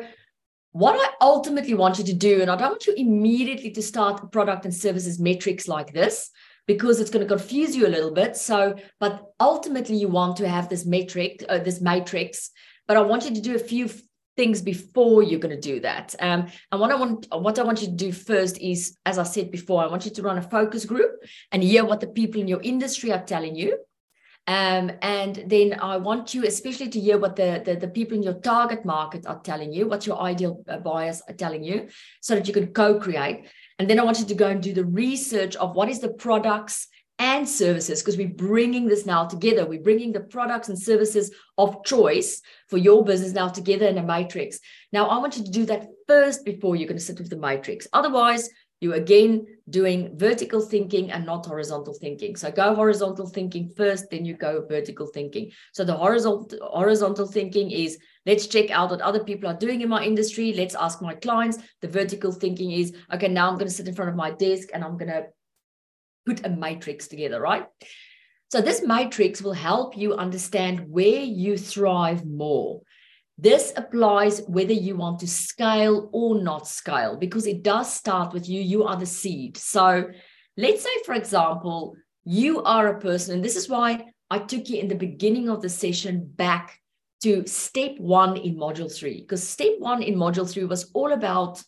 [0.72, 4.30] what I ultimately want you to do, and I don't want you immediately to start
[4.30, 6.30] product and services metrics like this,
[6.66, 8.36] because it's going to confuse you a little bit.
[8.36, 12.50] So, but ultimately, you want to have this metric, uh, this matrix.
[12.88, 13.88] But I want you to do a few
[14.36, 16.14] things before you're going to do that.
[16.20, 19.22] Um, and what I want, what I want you to do first is, as I
[19.22, 21.10] said before, I want you to run a focus group
[21.52, 23.78] and hear what the people in your industry are telling you.
[24.48, 28.22] Um, and then I want you, especially to hear what the, the, the people in
[28.22, 31.88] your target market are telling you, what your ideal uh, buyers are telling you,
[32.20, 33.46] so that you can co-create.
[33.78, 36.88] And then I wanted to go and do the research of what is the products
[37.18, 39.64] and services because we're bringing this now together.
[39.64, 44.02] We're bringing the products and services of choice for your business now together in a
[44.02, 44.60] matrix.
[44.92, 47.38] Now, I want you to do that first before you're going to sit with the
[47.38, 47.86] matrix.
[47.92, 48.48] Otherwise,
[48.80, 52.36] you're again doing vertical thinking and not horizontal thinking.
[52.36, 55.50] So go horizontal thinking first, then you go vertical thinking.
[55.72, 59.88] So the horizontal horizontal thinking is let's check out what other people are doing in
[59.88, 60.52] my industry.
[60.52, 61.58] Let's ask my clients.
[61.80, 64.68] The vertical thinking is okay, now I'm going to sit in front of my desk
[64.74, 65.26] and I'm going to
[66.26, 67.66] put a matrix together, right?
[68.50, 72.82] So this matrix will help you understand where you thrive more.
[73.38, 78.48] This applies whether you want to scale or not scale, because it does start with
[78.48, 78.60] you.
[78.60, 79.56] You are the seed.
[79.58, 80.08] So
[80.56, 84.80] let's say, for example, you are a person, and this is why I took you
[84.80, 86.80] in the beginning of the session back
[87.22, 91.62] to step one in module three, because step one in module three was all about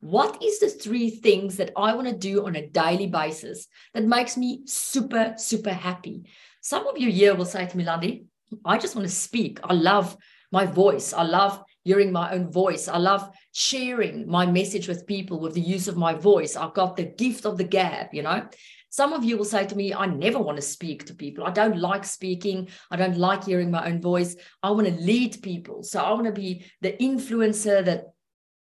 [0.00, 4.04] what is the three things that I want to do on a daily basis that
[4.04, 6.24] makes me super, super happy.
[6.60, 8.24] Some of you here will say to me, Landi,
[8.64, 9.60] I just want to speak.
[9.62, 10.16] I love
[10.50, 11.12] my voice.
[11.12, 12.88] I love hearing my own voice.
[12.88, 16.56] I love sharing my message with people with the use of my voice.
[16.56, 18.46] I've got the gift of the gab, you know.
[18.92, 21.44] Some of you will say to me, I never want to speak to people.
[21.44, 22.68] I don't like speaking.
[22.90, 24.36] I don't like hearing my own voice.
[24.62, 25.82] I want to lead people.
[25.82, 28.08] So I want to be the influencer that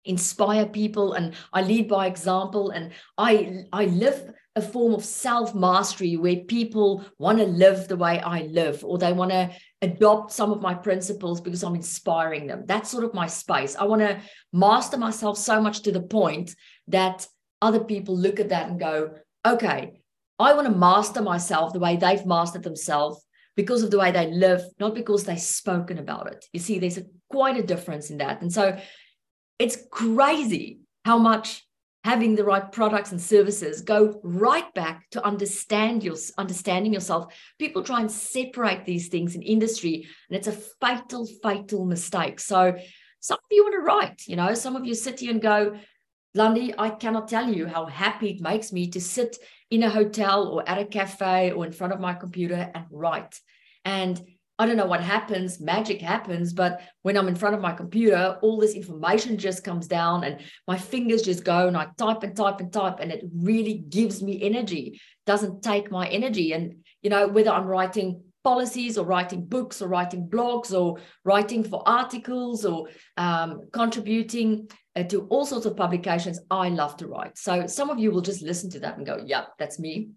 [0.05, 5.55] inspire people and I lead by example and I I live a form of self
[5.55, 9.49] mastery where people want to live the way I live or they want to
[9.81, 12.65] adopt some of my principles because I'm inspiring them.
[12.67, 13.75] That's sort of my space.
[13.75, 14.21] I want to
[14.53, 16.55] master myself so much to the point
[16.89, 17.25] that
[17.63, 19.99] other people look at that and go, okay,
[20.39, 23.23] I want to master myself the way they've mastered themselves
[23.55, 26.45] because of the way they live, not because they've spoken about it.
[26.53, 28.41] You see, there's a, quite a difference in that.
[28.41, 28.79] And so
[29.59, 31.65] it's crazy how much
[32.05, 37.83] having the right products and services go right back to understand your understanding yourself people
[37.83, 42.73] try and separate these things in industry and it's a fatal fatal mistake so
[43.19, 45.77] some of you want to write you know some of you sit here and go
[46.35, 49.37] Landi, I cannot tell you how happy it makes me to sit
[49.71, 53.39] in a hotel or at a cafe or in front of my computer and write.
[53.83, 54.21] And
[54.59, 58.37] I don't know what happens, magic happens, but when I'm in front of my computer,
[58.41, 62.35] all this information just comes down and my fingers just go and I type and
[62.35, 66.51] type and type, and it really gives me energy, doesn't take my energy.
[66.51, 71.63] And, you know, whether I'm writing policies or writing books or writing blogs or writing
[71.63, 77.37] for articles or um, contributing uh, to all sorts of publications, I love to write.
[77.37, 80.09] So some of you will just listen to that and go, yeah, that's me.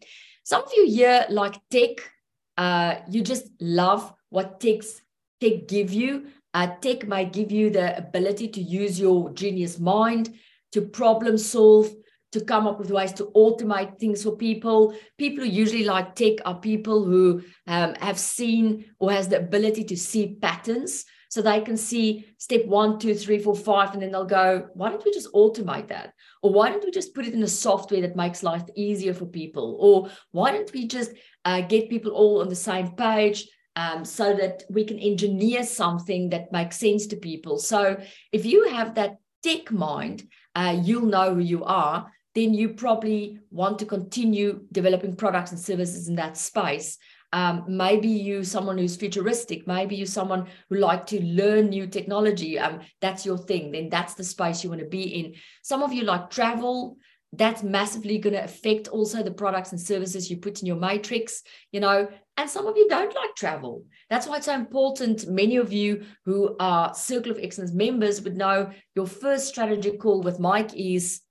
[0.44, 2.10] Some of you here like tech,
[2.56, 5.00] uh, you just love what techs
[5.40, 6.26] tech give you.
[6.54, 10.34] Uh, tech might give you the ability to use your genius mind
[10.72, 11.90] to problem solve,
[12.32, 14.94] to come up with ways to automate things for people.
[15.18, 19.84] People who usually like tech are people who um, have seen or has the ability
[19.84, 21.04] to see patterns.
[21.28, 24.90] So they can see step one, two, three, four, five, and then they'll go, why
[24.90, 26.12] don't we just automate that?
[26.42, 29.24] Or why don't we just put it in a software that makes life easier for
[29.24, 29.78] people?
[29.80, 31.12] Or why don't we just
[31.46, 33.48] uh, get people all on the same page?
[33.76, 37.58] um, so that we can engineer something that makes sense to people.
[37.58, 37.96] So
[38.30, 42.10] if you have that tech mind, uh, you'll know who you are.
[42.34, 46.98] Then you probably want to continue developing products and services in that space.
[47.34, 52.58] Um, maybe you someone who's futuristic maybe you someone who like to learn new technology
[52.58, 55.94] um, that's your thing then that's the space you want to be in some of
[55.94, 56.98] you like travel
[57.32, 61.42] that's massively going to affect also the products and services you put in your matrix
[61.70, 65.56] you know and some of you don't like travel that's why it's so important many
[65.56, 70.38] of you who are circle of excellence members would know your first strategy call with
[70.38, 71.21] mike is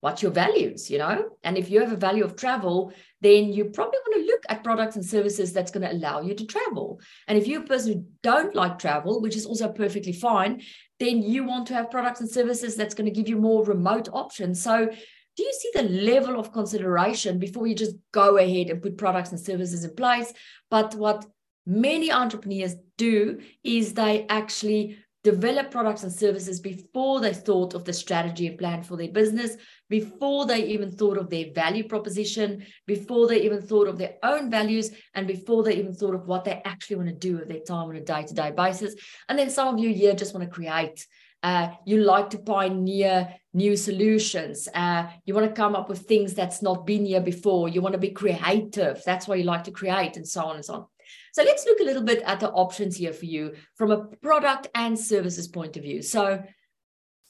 [0.00, 1.24] what's your values you know?
[1.44, 4.64] And if you have a value of travel then you probably want to look at
[4.64, 7.00] products and services that's going to allow you to travel.
[7.28, 10.62] And if you're a person who don't like travel which is also perfectly fine
[10.98, 14.08] then you want to have products and services that's going to give you more remote
[14.12, 14.62] options.
[14.62, 14.90] So
[15.36, 19.30] do you see the level of consideration before you just go ahead and put products
[19.30, 20.32] and services in place?
[20.70, 21.24] But what
[21.66, 27.92] many entrepreneurs do is they actually develop products and services before they thought of the
[27.92, 29.56] strategy and plan for their business,
[29.88, 34.50] before they even thought of their value proposition, before they even thought of their own
[34.50, 37.60] values, and before they even thought of what they actually want to do with their
[37.60, 38.94] time on a day to day basis.
[39.28, 41.06] And then some of you here just want to create
[41.42, 44.68] uh, you like to pioneer new solutions.
[44.74, 47.68] Uh, you want to come up with things that's not been here before.
[47.68, 49.02] You want to be creative.
[49.04, 50.86] That's why you like to create, and so on and so on.
[51.32, 54.68] So let's look a little bit at the options here for you from a product
[54.74, 56.02] and services point of view.
[56.02, 56.42] So,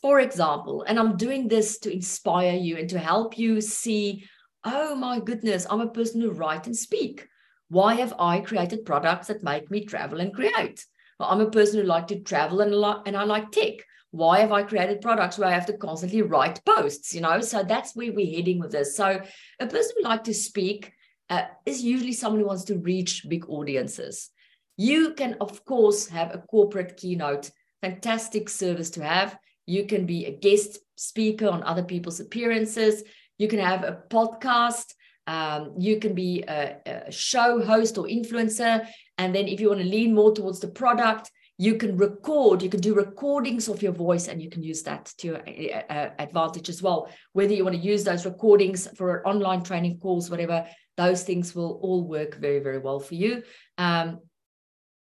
[0.01, 4.25] for example, and I'm doing this to inspire you and to help you see
[4.65, 7.27] oh my goodness, I'm a person who write and speak.
[7.69, 10.85] Why have I created products that make me travel and create?
[11.19, 12.75] Well, I'm a person who like to travel and,
[13.07, 13.75] and I like tech.
[14.11, 17.15] Why have I created products where I have to constantly write posts?
[17.15, 18.97] You know, so that's where we're heading with this.
[18.97, 19.21] So
[19.61, 20.93] a person who like to speak
[21.31, 24.31] uh, is usually someone who wants to reach big audiences.
[24.77, 29.39] You can, of course, have a corporate keynote, fantastic service to have.
[29.67, 33.05] You can be a guest speaker on other people's appearances.
[33.39, 34.95] You can have a podcast.
[35.27, 38.87] Um, you can be a, a show host or influencer.
[39.19, 42.71] And then if you want to lean more towards the product, you can record, you
[42.71, 46.11] can do recordings of your voice, and you can use that to your uh, uh,
[46.19, 47.11] advantage as well.
[47.35, 50.67] Whether you want to use those recordings for an online training calls, whatever,
[51.01, 53.43] those things will all work very, very well for you.
[53.79, 54.21] Um,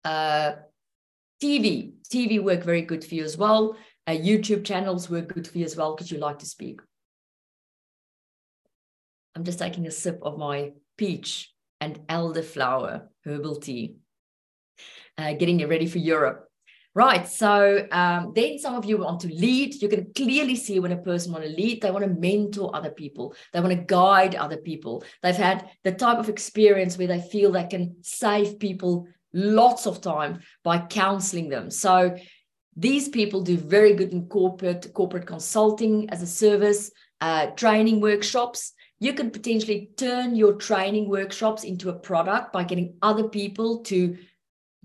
[0.04, 0.52] uh,
[1.40, 3.76] TV, TV work very good for you as well.
[4.06, 6.80] Uh, YouTube channels work good for you as well because you like to speak.
[9.36, 13.96] I'm just taking a sip of my peach and elderflower herbal tea
[15.18, 16.48] uh, getting it ready for Europe.
[16.96, 17.28] Right.
[17.28, 19.82] So um, then some of you want to lead.
[19.82, 22.88] You can clearly see when a person want to lead, they want to mentor other
[22.88, 23.34] people.
[23.52, 25.04] They want to guide other people.
[25.22, 30.00] They've had the type of experience where they feel they can save people lots of
[30.00, 31.70] time by counseling them.
[31.70, 32.16] So
[32.74, 38.72] these people do very good in corporate corporate consulting as a service, uh, training workshops.
[39.00, 44.16] You can potentially turn your training workshops into a product by getting other people to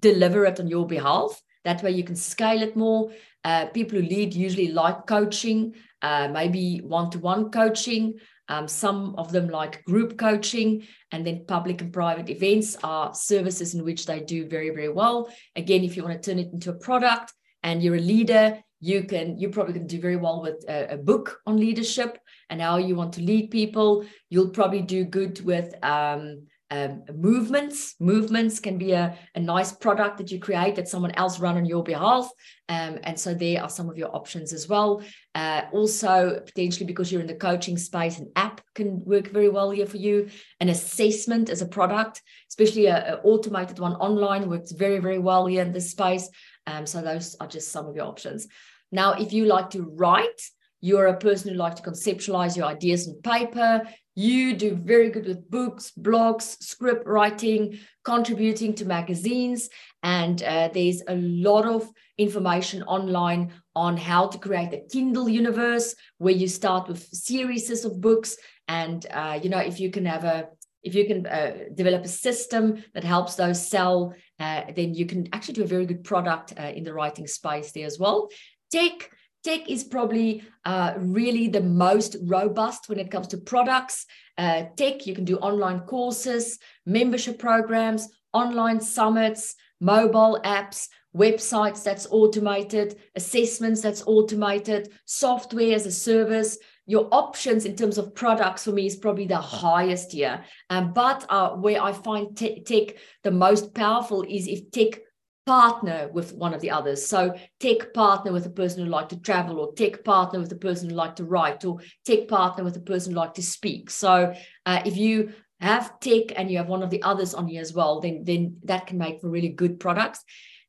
[0.01, 1.41] deliver it on your behalf.
[1.63, 3.11] That way you can scale it more.
[3.43, 8.19] Uh, people who lead usually like coaching, uh, maybe one to one coaching.
[8.49, 13.73] Um, some of them like group coaching, and then public and private events are services
[13.75, 15.31] in which they do very, very well.
[15.55, 19.03] Again, if you want to turn it into a product and you're a leader, you
[19.03, 22.17] can you probably can do very well with a, a, book on leadership
[22.49, 27.95] and how you want to lead people you'll probably do good with um, um, movements.
[27.99, 31.65] Movements can be a, a nice product that you create that someone else run on
[31.65, 32.29] your behalf.
[32.69, 35.03] Um, and so there are some of your options as well.
[35.35, 39.69] Uh, also, potentially because you're in the coaching space, an app can work very well
[39.69, 40.29] here for you.
[40.61, 45.63] An assessment as a product, especially an automated one online, works very, very well here
[45.63, 46.29] in this space.
[46.67, 48.47] Um, so those are just some of your options.
[48.93, 50.41] Now, if you like to write,
[50.81, 53.83] you're a person who likes to conceptualize your ideas on paper.
[54.15, 59.69] You do very good with books, blogs, script writing, contributing to magazines.
[60.03, 65.95] And uh, there's a lot of information online on how to create a Kindle universe
[66.17, 68.35] where you start with series of books.
[68.67, 70.49] And, uh, you know, if you can have a
[70.83, 75.29] if you can uh, develop a system that helps those sell, uh, then you can
[75.31, 78.29] actually do a very good product uh, in the writing space there as well.
[78.71, 79.11] Tech,
[79.43, 84.05] tech is probably uh, really the most robust when it comes to products.
[84.37, 92.07] Uh, tech, you can do online courses, membership programs, online summits, mobile apps, websites that's
[92.09, 96.57] automated, assessments that's automated, software as a service.
[96.85, 100.43] Your options in terms of products for me is probably the highest here.
[100.69, 105.01] Um, but uh, where I find tech the most powerful is if tech
[105.45, 107.05] partner with one of the others.
[107.05, 110.57] So tech partner with a person who like to travel, or tech partner with a
[110.57, 113.89] person who like to write, or tech partner with a person who like to speak.
[113.89, 114.33] So
[114.65, 117.73] uh, if you have tech and you have one of the others on here as
[117.73, 120.23] well, then then that can make for really good products.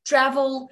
[0.04, 0.68] Travel.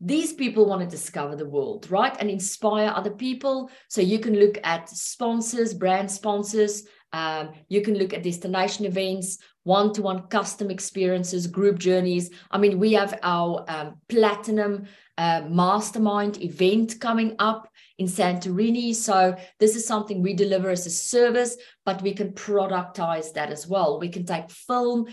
[0.00, 2.16] These people want to discover the world, right?
[2.20, 3.68] And inspire other people.
[3.88, 9.38] So you can look at sponsors, brand sponsors, um, you can look at destination events,
[9.68, 12.30] one to one custom experiences, group journeys.
[12.50, 14.86] I mean, we have our um, platinum
[15.18, 18.94] uh, mastermind event coming up in Santorini.
[18.94, 23.66] So, this is something we deliver as a service, but we can productize that as
[23.66, 24.00] well.
[24.00, 25.06] We can take film,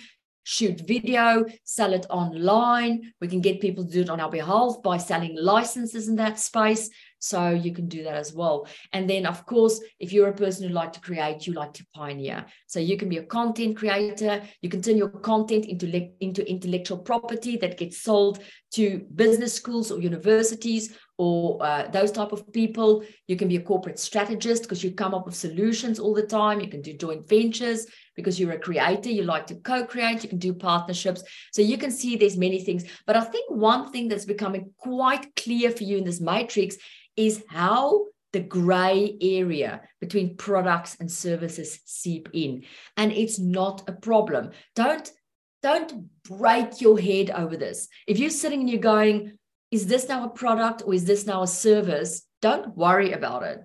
[0.43, 3.11] shoot video, sell it online.
[3.19, 6.39] We can get people to do it on our behalf by selling licenses in that
[6.39, 6.89] space.
[7.25, 8.67] So you can do that as well.
[8.93, 11.85] And then, of course, if you're a person who like to create, you like to
[11.95, 12.45] pioneer.
[12.67, 14.43] So you can be a content creator.
[14.61, 15.87] You can turn your content into,
[16.19, 18.43] into intellectual property that gets sold
[18.75, 23.03] to business schools or universities or uh, those type of people.
[23.27, 26.59] You can be a corporate strategist because you come up with solutions all the time.
[26.59, 29.09] You can do joint ventures because you're a creator.
[29.09, 30.23] You like to co-create.
[30.23, 31.23] You can do partnerships.
[31.53, 32.83] So you can see there's many things.
[33.07, 36.75] But I think one thing that's becoming quite clear for you in this matrix
[37.17, 42.63] is how the gray area between products and services seep in.
[42.97, 44.51] And it's not a problem.
[44.75, 45.09] Don't
[45.63, 47.87] don't break your head over this.
[48.05, 49.37] If you're sitting and you're going
[49.71, 52.23] is this now a product or is this now a service?
[52.41, 53.59] Don't worry about it.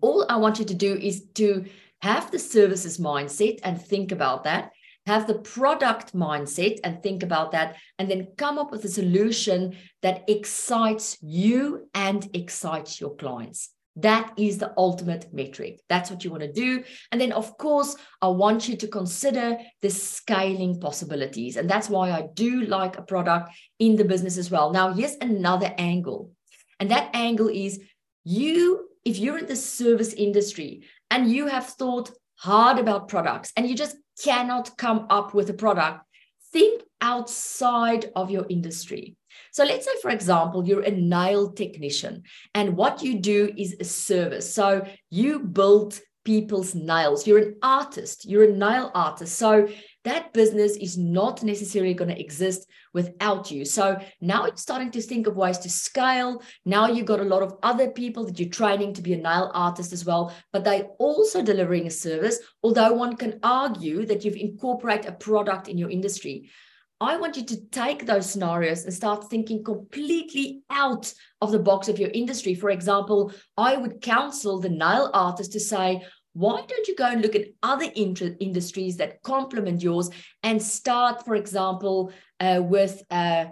[0.00, 1.64] All i want you to do is to
[2.02, 4.70] have the services mindset and think about that
[5.08, 9.60] have the product mindset and think about that, and then come up with a solution
[10.04, 13.60] that excites you and excites your clients.
[14.08, 15.80] That is the ultimate metric.
[15.88, 16.84] That's what you want to do.
[17.10, 17.96] And then, of course,
[18.26, 21.56] I want you to consider the scaling possibilities.
[21.56, 23.50] And that's why I do like a product
[23.80, 24.70] in the business as well.
[24.70, 26.30] Now, here's another angle.
[26.78, 27.80] And that angle is
[28.22, 30.70] you, if you're in the service industry
[31.10, 35.54] and you have thought hard about products and you just cannot come up with a
[35.54, 36.04] product,
[36.52, 39.16] think outside of your industry.
[39.52, 43.84] So let's say, for example, you're a nail technician, and what you do is a
[43.84, 44.52] service.
[44.52, 47.26] So you build people's nails.
[47.26, 49.36] You're an artist, you're a nail artist.
[49.36, 49.68] So
[50.08, 53.64] that business is not necessarily going to exist without you.
[53.64, 56.42] So now you're starting to think of ways to scale.
[56.64, 59.50] Now you've got a lot of other people that you're training to be a nail
[59.54, 64.36] artist as well, but they're also delivering a service, although one can argue that you've
[64.36, 66.50] incorporated a product in your industry.
[67.00, 71.86] I want you to take those scenarios and start thinking completely out of the box
[71.86, 72.56] of your industry.
[72.56, 76.04] For example, I would counsel the nail artist to say,
[76.38, 80.08] why don't you go and look at other industries that complement yours
[80.44, 83.46] and start, for example, uh, with uh,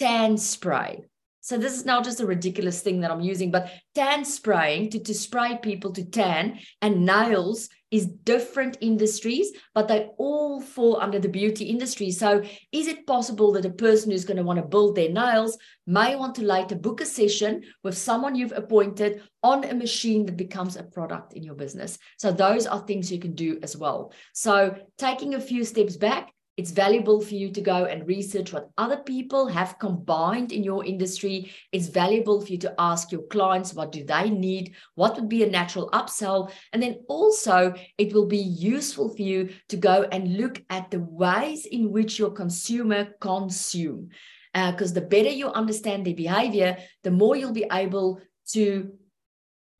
[0.00, 1.04] tan spray?
[1.40, 4.98] So this is now just a ridiculous thing that I'm using, but tan spraying to,
[4.98, 11.18] to spray people to tan and nails is different industries, but they all fall under
[11.18, 12.10] the beauty industry.
[12.10, 15.58] So, is it possible that a person who's going to want to build their nails
[15.86, 20.36] may want to later book a session with someone you've appointed on a machine that
[20.36, 21.98] becomes a product in your business?
[22.16, 24.12] So, those are things you can do as well.
[24.32, 28.70] So, taking a few steps back, it's valuable for you to go and research what
[28.76, 31.50] other people have combined in your industry.
[31.72, 35.44] It's valuable for you to ask your clients what do they need, what would be
[35.44, 40.36] a natural upsell, and then also it will be useful for you to go and
[40.36, 44.10] look at the ways in which your consumer consume.
[44.52, 48.92] Because uh, the better you understand their behavior, the more you'll be able to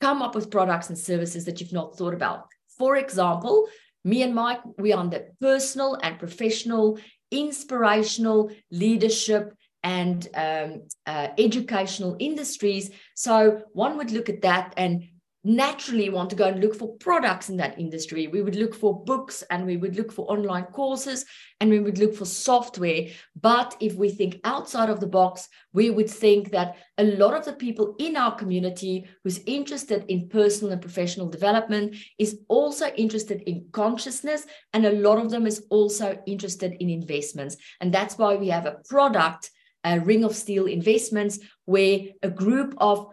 [0.00, 2.46] come up with products and services that you've not thought about.
[2.78, 3.68] For example,
[4.04, 6.98] me and Mike, we are the personal and professional,
[7.30, 12.90] inspirational leadership and um, uh, educational industries.
[13.14, 15.04] So one would look at that and
[15.44, 18.28] naturally want to go and look for products in that industry.
[18.28, 21.24] We would look for books and we would look for online courses
[21.60, 23.06] and we would look for software.
[23.40, 27.44] But if we think outside of the box, we would think that a lot of
[27.44, 33.42] the people in our community who's interested in personal and professional development is also interested
[33.42, 34.46] in consciousness.
[34.72, 37.56] And a lot of them is also interested in investments.
[37.80, 39.50] And that's why we have a product,
[39.82, 43.08] a Ring of Steel Investments, where a group of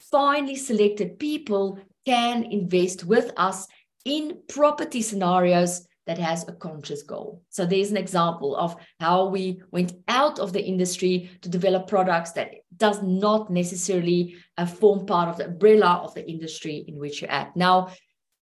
[0.00, 3.66] finely selected people can invest with us
[4.04, 7.42] in property scenarios that has a conscious goal.
[7.50, 12.32] So there's an example of how we went out of the industry to develop products
[12.32, 17.20] that does not necessarily uh, form part of the umbrella of the industry in which
[17.20, 17.54] you're at.
[17.54, 17.92] Now,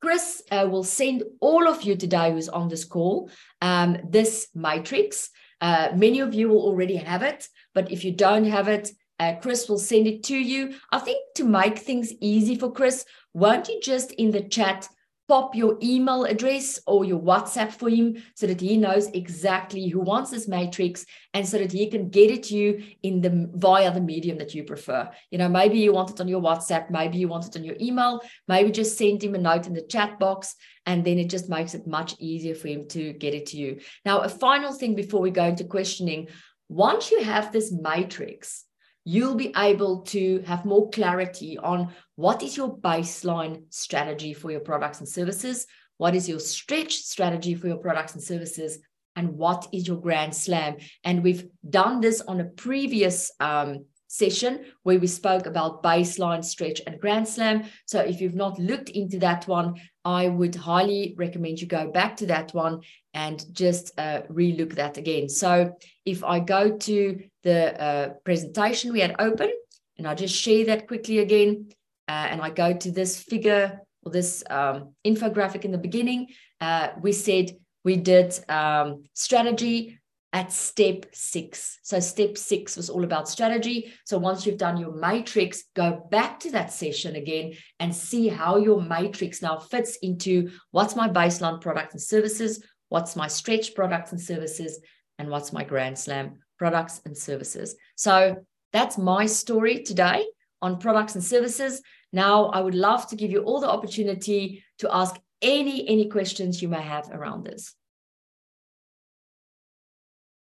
[0.01, 3.29] Chris uh, will send all of you today who's on this call
[3.61, 5.29] um, this matrix.
[5.61, 8.91] Uh, many of you will already have it, but if you don't have it,
[9.23, 10.75] uh, Chris will send it to you.
[10.91, 14.87] I think to make things easy for Chris, won't you just in the chat
[15.29, 20.01] pop your email address or your WhatsApp for him so that he knows exactly who
[20.01, 23.91] wants this matrix and so that he can get it to you in the via
[23.93, 25.09] the medium that you prefer.
[25.31, 27.77] You know, maybe you want it on your WhatsApp, maybe you want it on your
[27.79, 28.19] email,
[28.49, 30.55] maybe just send him a note in the chat box
[30.85, 33.79] and then it just makes it much easier for him to get it to you.
[34.03, 36.27] Now, a final thing before we go into questioning,
[36.67, 38.65] once you have this matrix,
[39.05, 44.61] you'll be able to have more clarity on what is your baseline strategy for your
[44.61, 48.79] products and services, what is your stretch strategy for your products and services,
[49.15, 50.77] and what is your grand slam.
[51.03, 56.81] And we've done this on a previous um, session where we spoke about baseline, stretch,
[56.85, 57.63] and grand slam.
[57.85, 59.75] So if you've not looked into that one,
[60.05, 62.81] I would highly recommend you go back to that one
[63.13, 65.29] and just uh, relook that again.
[65.29, 65.75] So
[66.05, 69.51] if I go to the uh, presentation we had open,
[69.97, 71.69] and I just share that quickly again,
[72.07, 76.27] uh, and I go to this figure or this um, infographic in the beginning,
[76.61, 77.51] uh, we said
[77.83, 79.99] we did um, strategy
[80.31, 81.79] at step six.
[81.83, 83.93] So step six was all about strategy.
[84.05, 88.57] So once you've done your matrix, go back to that session again and see how
[88.57, 94.11] your matrix now fits into what's my baseline product and services, what's my stretch products
[94.11, 94.79] and services,
[95.19, 97.75] and what's my grand slam products and services.
[97.95, 98.37] So
[98.71, 100.25] that's my story today
[100.61, 101.81] on products and services.
[102.13, 106.61] Now, I would love to give you all the opportunity to ask any any questions
[106.61, 107.75] you may have around this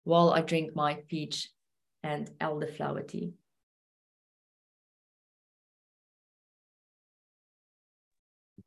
[0.06, 1.38] while I drink my peach
[2.02, 3.34] and elderflower tea.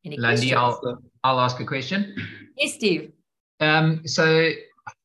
[0.04, 0.80] Any Landi, I'll,
[1.24, 2.14] I'll ask a question.
[2.56, 3.10] Yes, Steve.
[3.58, 4.52] Um, so,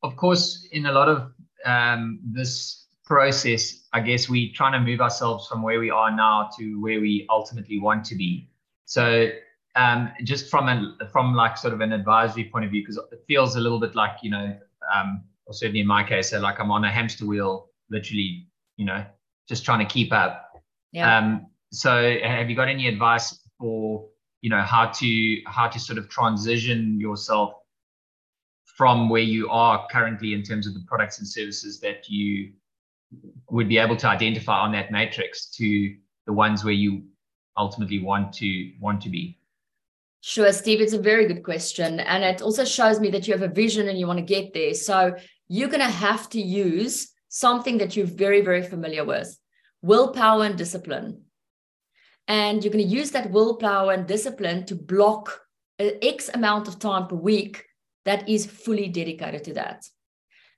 [0.02, 1.35] of course, in a lot of
[1.66, 6.48] um, this process, I guess we're trying to move ourselves from where we are now
[6.58, 8.48] to where we ultimately want to be.
[8.84, 9.30] So,
[9.74, 13.22] um, just from a from like sort of an advisory point of view, because it
[13.28, 14.56] feels a little bit like you know,
[14.94, 18.46] um, or certainly in my case, so like I'm on a hamster wheel, literally,
[18.76, 19.04] you know,
[19.48, 20.62] just trying to keep up.
[20.92, 21.18] Yeah.
[21.18, 24.08] Um, so, have you got any advice for
[24.40, 27.54] you know how to how to sort of transition yourself
[28.76, 32.52] from where you are currently in terms of the products and services that you
[33.50, 35.94] would be able to identify on that matrix to
[36.26, 37.02] the ones where you
[37.56, 39.38] ultimately want to want to be
[40.22, 42.00] Sure, Steve, it's a very good question.
[42.00, 44.52] And it also shows me that you have a vision and you want to get
[44.52, 44.74] there.
[44.74, 45.14] So
[45.46, 49.38] you're going to have to use something that you're very, very familiar with
[49.82, 51.22] willpower and discipline.
[52.26, 55.42] And you're going to use that willpower and discipline to block
[55.78, 57.64] an X amount of time per week
[58.06, 59.86] that is fully dedicated to that.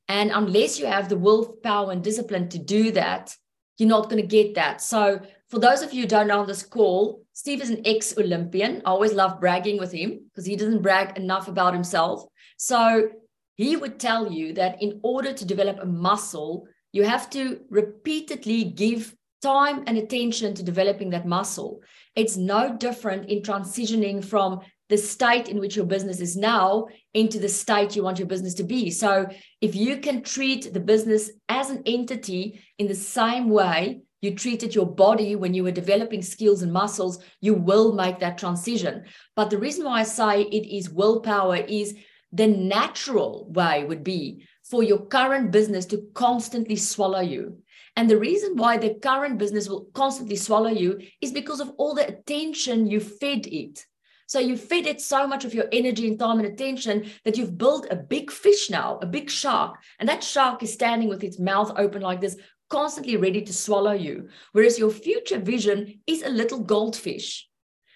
[0.06, 3.34] And unless you have the willpower and discipline to do that,
[3.76, 4.80] you're not going to get that.
[4.80, 8.82] So, for those of you who don't know this call, Steve is an ex Olympian.
[8.84, 12.24] I always love bragging with him because he doesn't brag enough about himself.
[12.56, 13.10] So,
[13.56, 18.64] he would tell you that in order to develop a muscle, you have to repeatedly
[18.64, 21.80] give time and attention to developing that muscle.
[22.16, 27.38] It's no different in transitioning from the state in which your business is now into
[27.38, 28.90] the state you want your business to be.
[28.90, 29.28] So,
[29.60, 34.74] if you can treat the business as an entity in the same way you treated
[34.74, 39.04] your body when you were developing skills and muscles, you will make that transition.
[39.36, 41.94] But the reason why I say it is willpower is
[42.32, 47.58] the natural way would be for your current business to constantly swallow you.
[47.96, 51.94] And the reason why the current business will constantly swallow you is because of all
[51.94, 53.84] the attention you fed it.
[54.28, 57.56] So you fed it so much of your energy and time and attention that you've
[57.56, 59.78] built a big fish now, a big shark.
[59.98, 62.36] And that shark is standing with its mouth open like this,
[62.68, 64.28] constantly ready to swallow you.
[64.52, 67.48] Whereas your future vision is a little goldfish.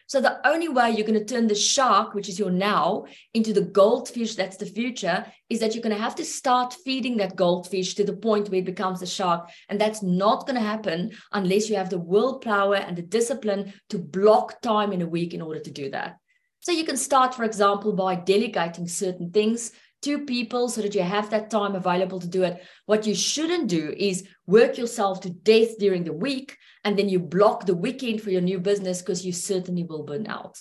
[0.06, 3.04] So the only way you're going to turn the shark, which is your now,
[3.34, 7.18] into the goldfish that's the future, is that you're going to have to start feeding
[7.18, 9.50] that goldfish to the point where it becomes a shark.
[9.68, 13.98] And that's not going to happen unless you have the willpower and the discipline to
[13.98, 16.16] block time in a week in order to do that.
[16.62, 21.02] So you can start, for example, by delegating certain things to people so that you
[21.02, 22.62] have that time available to do it.
[22.86, 27.18] What you shouldn't do is work yourself to death during the week and then you
[27.18, 30.56] block the weekend for your new business because you certainly will burn out.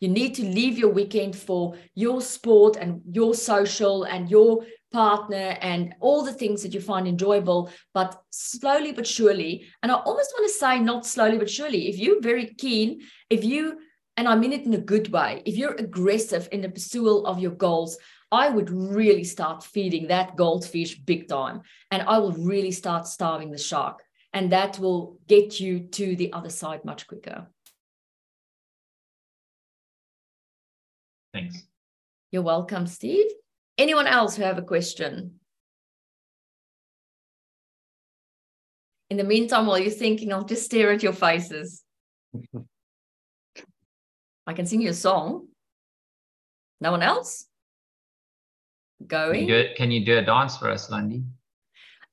[0.00, 5.58] You need to leave your weekend for your sport and your social and your partner
[5.60, 9.66] and all the things that you find enjoyable, but slowly but surely.
[9.82, 13.44] And I almost want to say, not slowly but surely, if you're very keen, if
[13.44, 13.78] you
[14.16, 15.42] and I mean it in a good way.
[15.44, 17.98] If you're aggressive in the pursuit of your goals,
[18.30, 21.62] I would really start feeding that goldfish big time.
[21.90, 24.02] And I will really start starving the shark.
[24.32, 27.46] And that will get you to the other side much quicker.
[31.32, 31.62] Thanks.
[32.30, 33.26] You're welcome, Steve.
[33.78, 35.40] Anyone else who have a question?
[39.10, 41.82] In the meantime, while you're thinking, I'll just stare at your faces.
[44.46, 45.48] I can sing you a song.
[46.80, 47.46] No one else?
[49.06, 49.40] going.
[49.40, 51.22] Can you do, it, can you do a dance for us, Landi?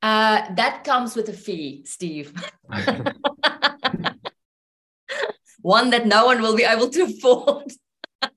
[0.02, 2.34] Uh, that comes with a fee, Steve.
[5.62, 7.72] one that no one will be able to afford.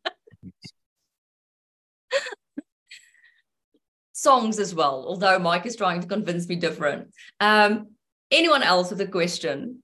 [4.13, 7.09] Songs as well, although Mike is trying to convince me different.
[7.41, 7.93] Um,
[8.31, 9.83] anyone else with a question?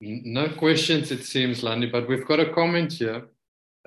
[0.00, 3.28] No questions, it seems, Landi, but we've got a comment here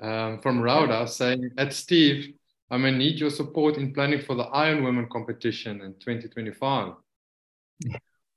[0.02, 2.34] um, from Rauda saying, at Steve,
[2.70, 6.94] I may need your support in planning for the Iron Women competition in 2025.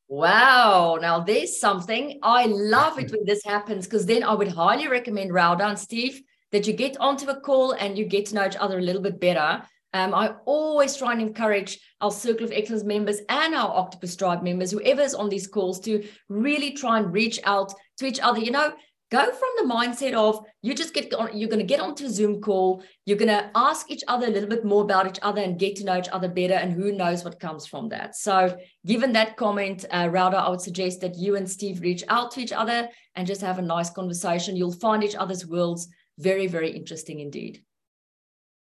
[0.07, 2.19] Wow, now there's something.
[2.21, 6.21] I love it when this happens because then I would highly recommend Rauda and Steve
[6.51, 9.01] that you get onto a call and you get to know each other a little
[9.01, 9.63] bit better.
[9.95, 14.43] Um, I always try and encourage our Circle of Excellence members and our Octopus Tribe
[14.43, 18.39] members, whoever is on these calls, to really try and reach out to each other.
[18.41, 18.73] You know,
[19.09, 22.09] go from the mindset of you just get on, you're going to get onto a
[22.09, 25.41] Zoom call, you're going to ask each other a little bit more about each other
[25.41, 28.17] and get to know each other better, and who knows what comes from that.
[28.17, 32.31] So, given that comment, uh, Rauda, I would suggest that you and Steve reach out
[32.31, 34.57] to each other and just have a nice conversation.
[34.57, 35.87] You'll find each other's worlds
[36.17, 37.63] very, very interesting indeed.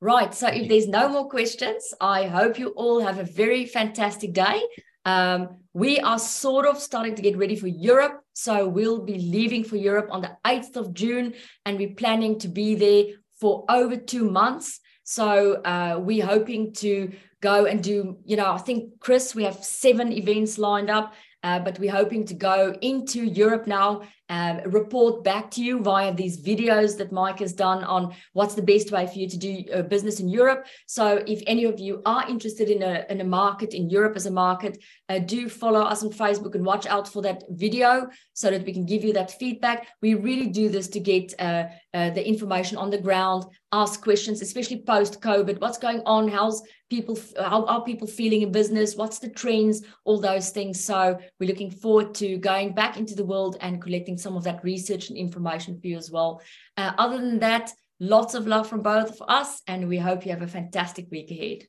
[0.02, 0.34] Right.
[0.34, 4.62] So if there's no more questions, I hope you all have a very fantastic day.
[5.04, 8.22] Um, we are sort of starting to get ready for Europe.
[8.34, 11.34] So we'll be leaving for Europe on the 8th of June,
[11.66, 14.80] and we're planning to be there for over two months.
[15.04, 19.64] So uh, we're hoping to go and do, you know, I think, Chris, we have
[19.64, 21.14] seven events lined up.
[21.42, 26.14] Uh, but we're hoping to go into Europe now, um, report back to you via
[26.14, 29.64] these videos that Mike has done on what's the best way for you to do
[29.74, 30.68] uh, business in Europe.
[30.86, 34.28] So if any of you are interested in a, in a market in Europe as
[34.28, 34.78] a market,
[35.10, 38.74] uh, do follow us on Facebook and watch out for that video so that we
[38.74, 39.88] can give you that feedback.
[40.02, 44.42] We really do this to get uh, uh, the information on the ground, ask questions,
[44.42, 45.60] especially post COVID.
[45.60, 46.28] What's going on?
[46.28, 51.18] How's people how are people feeling in business what's the trends all those things so
[51.40, 55.10] we're looking forward to going back into the world and collecting some of that research
[55.10, 56.42] and information for you as well
[56.78, 60.32] uh, other than that lots of love from both of us and we hope you
[60.32, 61.68] have a fantastic week ahead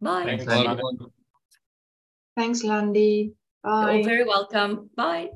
[0.00, 0.62] bye Thanks, Bye.
[0.62, 0.82] Landi.
[2.36, 3.32] Thanks, Landi.
[3.62, 3.94] Bye.
[3.96, 5.30] you're very welcome bye